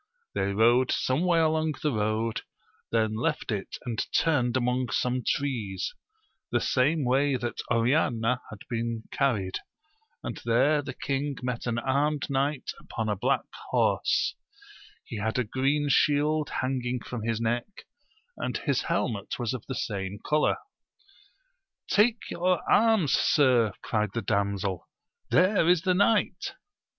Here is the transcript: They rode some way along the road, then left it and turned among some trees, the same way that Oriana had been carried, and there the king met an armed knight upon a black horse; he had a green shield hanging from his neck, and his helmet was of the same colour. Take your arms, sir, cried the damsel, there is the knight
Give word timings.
They 0.33 0.51
rode 0.51 0.91
some 0.91 1.25
way 1.25 1.37
along 1.39 1.75
the 1.83 1.91
road, 1.91 2.41
then 2.91 3.13
left 3.15 3.51
it 3.51 3.77
and 3.85 4.03
turned 4.11 4.57
among 4.57 4.89
some 4.89 5.23
trees, 5.23 5.93
the 6.51 6.59
same 6.59 7.05
way 7.05 7.35
that 7.35 7.61
Oriana 7.71 8.41
had 8.49 8.61
been 8.67 9.03
carried, 9.11 9.59
and 10.23 10.37
there 10.43 10.81
the 10.81 10.95
king 10.95 11.35
met 11.43 11.67
an 11.67 11.77
armed 11.77 12.31
knight 12.31 12.71
upon 12.79 13.09
a 13.09 13.15
black 13.15 13.45
horse; 13.69 14.33
he 15.05 15.17
had 15.17 15.37
a 15.37 15.43
green 15.43 15.87
shield 15.87 16.49
hanging 16.49 16.99
from 17.01 17.21
his 17.21 17.39
neck, 17.39 17.85
and 18.37 18.57
his 18.57 18.81
helmet 18.81 19.37
was 19.37 19.53
of 19.53 19.67
the 19.67 19.75
same 19.75 20.17
colour. 20.27 20.57
Take 21.87 22.27
your 22.31 22.67
arms, 22.67 23.11
sir, 23.13 23.71
cried 23.83 24.13
the 24.15 24.23
damsel, 24.23 24.89
there 25.29 25.69
is 25.69 25.83
the 25.83 25.93
knight 25.93 26.53